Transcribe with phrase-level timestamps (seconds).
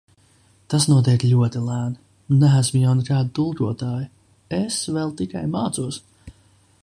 [0.73, 2.01] Tas notiek ļoti lēni.
[2.45, 4.09] Neesmu jau nekāda tulkotāja.
[4.61, 6.01] Es vēl tikai mācos.